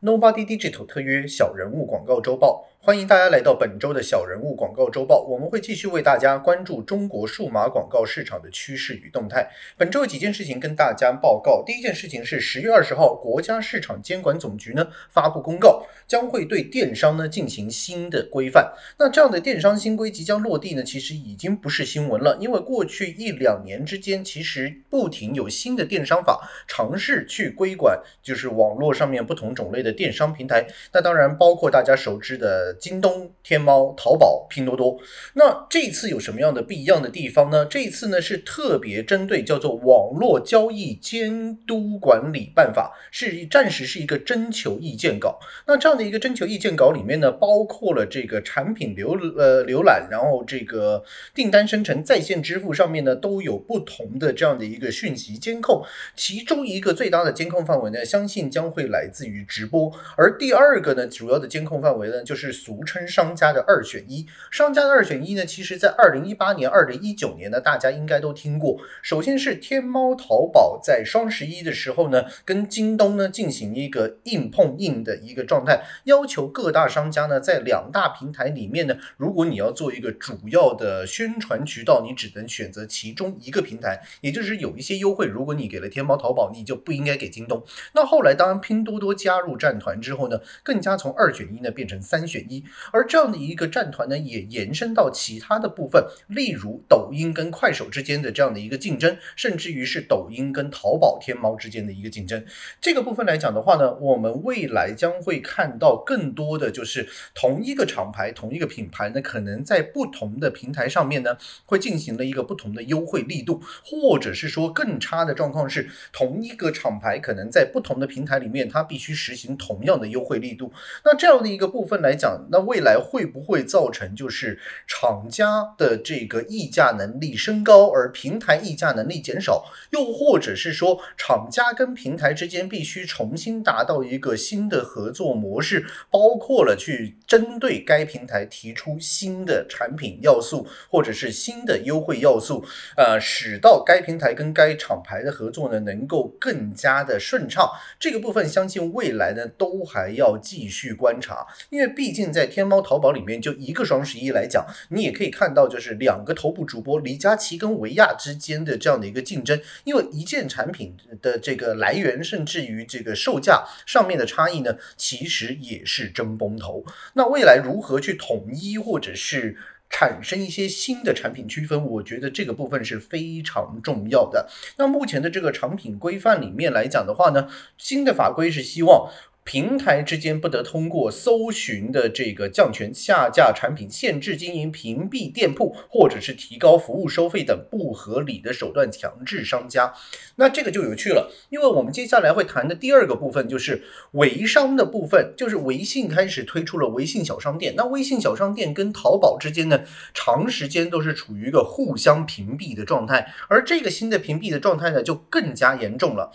[0.00, 5.26] Nobody Digital 特约小人物广告周报，欢迎大家来到本周的小人物广告周报。
[5.28, 9.50] 我们会继续为大家关注中国数码广告市场的趋势与动态。
[9.76, 11.64] 本周有几件事情跟大家报告。
[11.66, 18.72] 第一件事情是十月二十号，国家市场监管总局呢发布公告，将会对电商呢进行新的规范。
[19.00, 29.92] 那这样的电商新规即将落地呢，其实已经不是新闻了，因为过去一两年之间，其实不停有新的电商法尝试去规管，就是网络上面不同种类的。
[29.92, 34.98] 电商平台，那当然包括大家熟知的京东、天猫、淘宝、拼多多。
[35.34, 37.66] 那这次有什么样的不一样的地方呢？
[37.66, 45.38] 这次呢是特别针对叫做《网络交易监督管理办法》，是暂时是一个征求意见稿。
[45.66, 55.82] 那这样的一个征求意见稿里面呢，包括了这个产品浏呃浏览，然后这个订单生成、在线支付上面呢都有不同的这样的一个讯息监控。
[56.14, 59.92] 其中一个最大的监控范围呢，相信将会来自于直播。
[60.16, 64.26] 而第二个呢，主要的监控范围呢，就是俗称商家的二选一。
[64.50, 68.76] 商家的二选一呢，其实在二零一八年、二零一九年呢，大家应该都听过。
[69.02, 87.62] 首先是天猫、淘宝在双十一的时候呢，跟京东呢进行一个硬碰硬的一个状态，要求各大商家呢在两大平台里面呢，如果你要做一个主要的宣传渠道，你只能选择其中一个平台，也就是有一些优惠，如果你给了天猫、淘宝，你就不应该给京东。
[87.94, 89.76] 那后来当拼多多加入战。
[89.78, 92.55] 团之后呢，更加从二选一呢变成三选一，
[92.92, 102.44] 而这样的一个战团呢，也延伸到其他的部分，例如抖音跟快手之间的这样的一个竞争，甚至于是抖音跟淘宝、天猫之间的一个竞争。
[102.80, 119.56] 这个部分来讲的话呢，我们未来将会看到更多的就是同一个厂牌、同一个品牌呢，可能在不同的平台上面呢，会进行了一个不同的优惠力度，或者是说更差的状况是，同一个厂牌可能在不同的平台里面，它必须实行。
[119.56, 120.70] 同样的优惠力度，
[121.04, 129.64] 那这样的一个部分来讲，那未来会不会造成就是厂家的这个议价能力升高，而平台议价能力减少？
[129.90, 142.64] 又或者是说，厂家跟平台之间必须重新达到一个新的合作模式，包括了去针对该平台提出新的产品要素，或者是新的优惠要素，
[142.96, 147.68] 呃，使到该平台跟该厂牌的合作呢能够更加的顺畅。
[147.98, 149.44] 这个部分相信未来呢。
[149.58, 159.60] 都还要继续观察，因为毕竟在天猫、淘宝里面，就一个双十一来讲，你也可以看到，就是两个头部主播李佳琦跟维亚之间的这样的一个竞争。
[159.84, 166.84] 因为一件产品的这个来源，甚至于这个售价上面的差异呢，其实也是争崩头。
[167.14, 169.56] 那未来如何去统一，或者是
[169.88, 174.48] 产生一些新的产品区分，我觉得这个部分是非常重要的。
[174.78, 177.48] 那目前的这个产品规范里面来讲的话呢，
[177.78, 179.10] 新的法规是希望。
[179.46, 189.94] 平台之间不得通过搜寻的这个降权、下架产品、限制经营、屏蔽店铺，或者是提高服务收费等不合理的手段强制商家。
[190.34, 197.74] 那这个就有趣了，因为我们接下来会谈的第二个部分就是微商的部分，就是微信开始推出了微信小商店。
[197.76, 206.32] 那微信小商店跟淘宝之间呢，长时间都是处于一个互相屏蔽的状态，而这个新的屏蔽的状态呢，就更加严重了。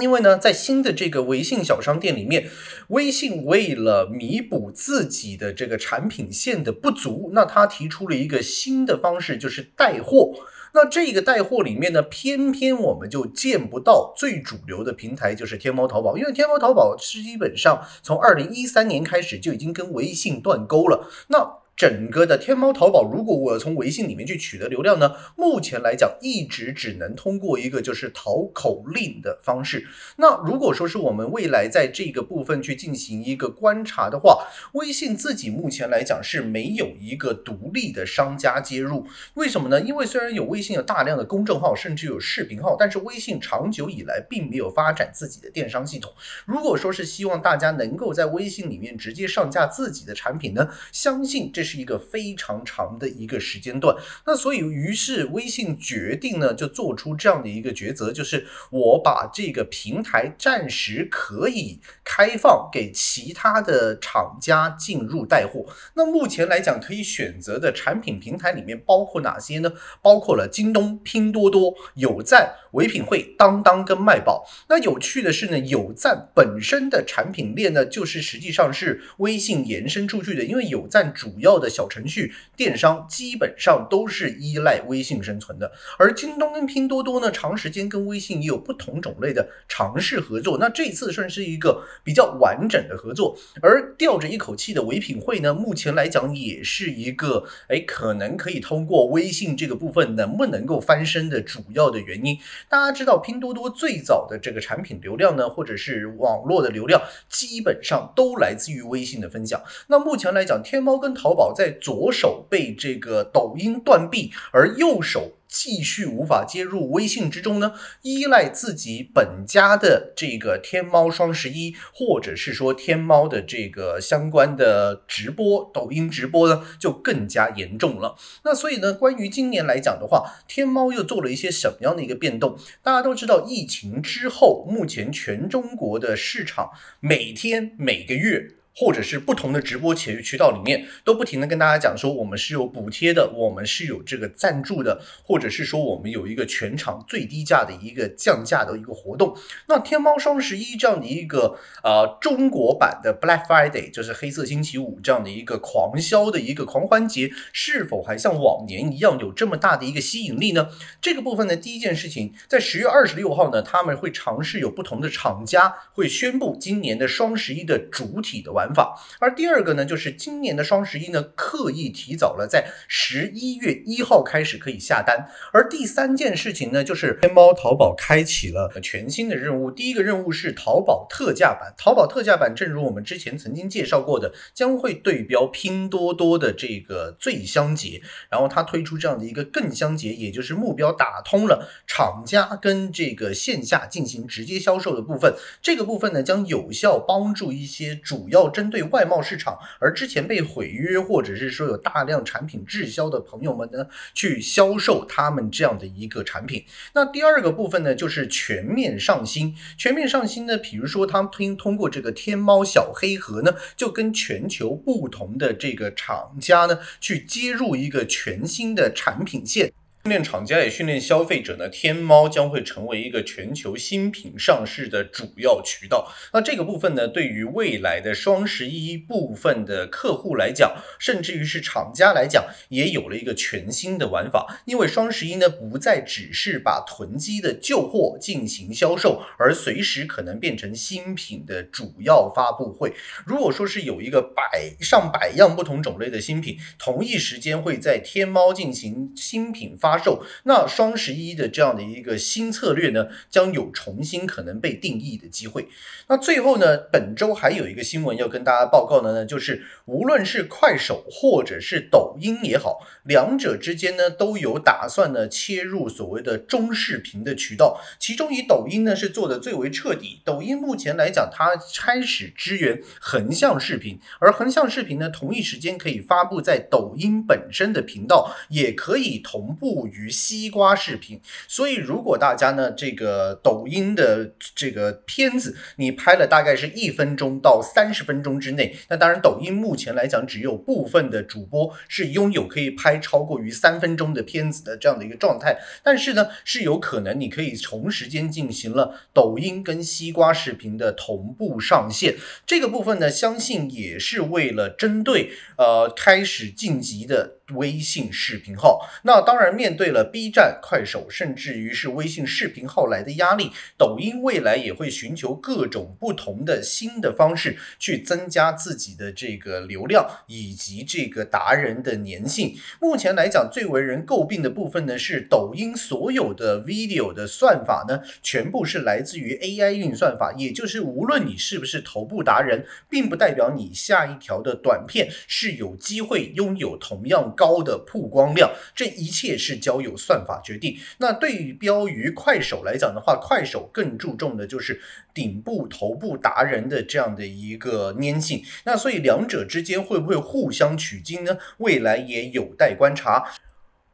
[0.00, 2.48] 因为呢，在新的这个微信小商店里面，
[2.88, 10.34] 微信为了弥补自己的这个产品线的不足，那他提出了一个新的方式，就是带货。
[10.74, 16.18] 那这个带货里面呢，偏偏我们就见不到最主流的平台，就是天猫淘宝。
[16.18, 21.08] 因为天猫淘宝是基本上从二零一三年开始就已经跟微信断钩了。
[21.28, 29.86] 那整个的天猫淘宝，如果我从微信里面去取得流量呢，目前来讲一直只能通过一个就是淘口令的方式。
[30.16, 39.06] 那如果说是我们未来在这个部分去进行一个观察的话，微信自己目前来讲是没有一个独立的商家接入。
[39.34, 39.78] 为什么呢？
[39.82, 46.10] 因为虽然有微信有大量的公众号，甚至有视频号，但是微信长久以来并没有发展自己的电商系统。
[46.46, 51.65] 如果说是希望大家能够在微信里面直接上架自己的产品呢，相信这。
[51.66, 65.66] 是一个非常长的一个时间段，那所以于是微信决定呢，就做出这样的一个抉择，就是我把这个平台暂时可以开放给其他的厂家进入带货。
[65.94, 69.72] 那目前来讲，可以选择的产品平台里面包括哪些呢？
[70.00, 74.46] 包括了京东、拼多多、有赞、唯品会、当当跟卖宝。
[74.68, 81.55] 那有趣的是呢，有赞本身的产品链呢，就是实际上是微信延伸出去的，因为有赞主要。
[81.58, 85.70] 的小程序电商基本上都是依赖微信生存的。
[85.98, 90.58] 而京东跟拼多多呢，长时间跟微信也有不同种类的尝试合作。
[90.58, 93.36] 那这次算是一个比较完整的合作。
[93.62, 102.38] 而吊着一口气的唯品会呢，目前来讲也是一个哎，可能可以通过微信这个部分能不能够翻身的主要的原因。
[102.68, 109.62] 大家知道，拼多多最早的这个产品流量呢，或者是网络的流量，基本上都来自于微信的分享。
[109.88, 115.32] 那目前来讲，天猫跟淘宝好在左手被这个抖音断臂，而右手。
[115.48, 117.72] 继续无法接入微信之中呢？
[118.02, 128.16] 依赖自己本家的这个天猫双十一，或者是说天猫的这个相关的直播，抖音直播呢，就更加严重了。
[128.42, 132.58] 那所以呢，关于今年来讲的话，天猫又做了一些什么样的一个变动？
[132.82, 138.55] 大家都知道，疫情之后，目前全中国的市场每天每个月。
[138.78, 149.34] 或者是不同的直播渠渠道里面，都不停的跟大家讲说，我们是有补贴的，我们是有这个赞助的，或者是说我们有一个全场最低价的一个降价的一个活动。
[149.66, 160.68] 那天猫双十一这样的一个呃中国版的 Black Friday，就是黑色星期五这样的一个狂销的一个狂欢节，是否还像往年一样有这么大的一个吸引力呢？
[161.00, 168.65] 这个部分呢，第一件事情，在十月二十六号呢，他们会尝试有不同的厂家会宣布今年的双十一的主体的完。
[168.66, 175.28] 玩法，而第二个呢，就是今年的双十一呢，刻意提早了，在十一月一号开始可以下单。
[175.52, 179.70] 而第三件事情呢，就是天猫淘宝开启了全新的任务。
[179.70, 195.34] 第一个任务是淘宝特价版，淘宝特价版，正如我们之前曾经介绍过的，将会对标拼多多的这个最香节，然后它推出这样的一个更香节，也就是目标打通了厂家跟这个线下进行直接销售的部分。
[195.62, 198.55] 这个部分呢，将有效帮助一些主要。
[198.56, 206.64] 针对外贸市场，而之前被毁约或者是说有大量产品滞销的朋友们呢，去销售他们这样的一个产品。
[206.94, 209.54] 那第二个部分呢，就是全面上新。
[209.76, 219.70] 全面上新呢，比如说他们通通过这个天猫小黑盒呢，就跟全球不同的这个厂家呢，去接入一个全新的产品线。
[220.06, 226.08] 训练厂家也训练消费者呢，天猫将会成为一个全球新品上市的主要渠道。
[226.32, 234.60] 那这个部分呢，对于未来的双十一部分的客户来讲，甚至于是厂家来讲，也有了一个全新的玩法。
[234.64, 242.92] 因为双十一呢，不再只是把囤积的旧货进行销售，而随时可能变成新品的主要发布会。
[243.24, 249.95] 如果说是有一个百上百样不同种类的新品，同一时间会在天猫进行新品发。
[249.98, 255.68] 售那双十一的这样的一个新策略呢，将有重新可能被定义的机会。
[256.08, 267.80] 那最后呢，本周还有一个新闻要跟大家报告的呢，就是无论是快手或者是抖音也好，两者之间呢都有打算呢切入所谓的中视频的渠道。
[267.98, 270.20] 其中以抖音呢是做的最为彻底。
[270.24, 279.85] 抖音目前来讲，它开始支援横向视频，而横向视频呢同一时间可以发布在抖音本身的频道，也可以同步。
[279.90, 307.35] 于西瓜视频，所以如果大家呢，这个抖音的这个片子，你拍了大概是一分钟到三十分钟之内，那当然抖音目前来讲，只有部分的主播是拥有可以拍超过于三分钟的片子的这样的一个状态，但是呢，是有可能你可以同时间进行了抖音跟西瓜视频的同步上线，这个部分呢，相信也是为了针对呃开始晋级的。
[307.54, 322.56] 微信视频号，那当然面对了 B 站、快手，甚至于是微信视频号来的压力，抖音未来也会寻求各种不同的新的方式去增加自己的这个流量以及这个达人的粘性。
[322.80, 337.34] 目前来讲，最为人诟病的部分呢，是抖音所有的 video 的算法呢，全部是来自于 AI 运算法，也就是无论你是不是头部达人，并不代表你下一条的短片是有机会拥有同样。
[337.36, 340.76] 高的曝光量，这一切是交由算法决定。
[340.98, 344.80] 那对于标于快手来讲的话，快手更注重的就是
[345.12, 348.42] 顶部头部达人的这样的一个粘性。
[348.64, 351.36] 那所以两者之间会不会互相取经呢？
[351.58, 353.24] 未来也有待观察。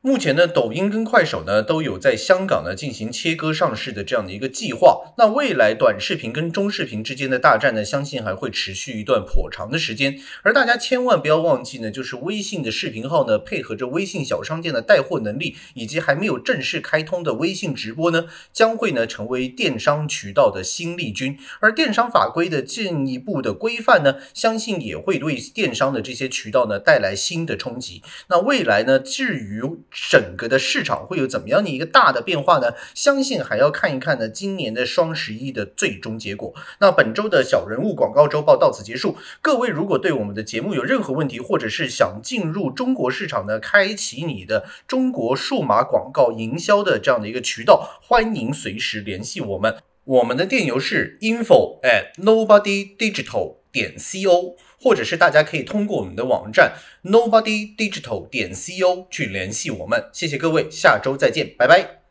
[0.04, 5.14] 目前呢，抖音跟快手呢都有在香港呢进行切割上市的这样的一个计划。
[5.16, 10.18] 那未来短视频跟中视频之间的大战呢，相信还会持续一段颇长的时间。
[10.42, 21.38] 而大家千万不要忘记呢，就是微信的视频号呢，配合着微信小商店的带货能力，以及还没有正式开通的微信直播呢，将会呢成为电商渠道的新力军。
[21.60, 28.02] 而电商法规的进一步的规范呢，相信也会对电商的这些渠道呢带来新的冲击。
[28.28, 32.72] 那未来呢，至于整个的市场会有怎么样的一个大的变化呢？
[32.94, 36.54] 相信还要看一看呢，今年的双十一的最终结果。
[36.80, 39.16] 那本周的小人物广告周报到此结束。
[39.40, 49.76] 各位如果对我们的节目有任何问题，或者是想进入中国市场呢，开启你的中国数码广告营销的这样的一个渠道，欢迎随时联系我们。
[50.04, 54.56] 我们的电邮是 info at nobody digital 点 co。
[54.82, 56.72] 或者是大家可以通过我们的网站
[57.04, 62.01] nobody digital 点 co 去联系我们，谢谢各位，下周再见，拜拜。